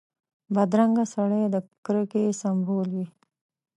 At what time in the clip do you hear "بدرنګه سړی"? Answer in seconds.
0.55-1.43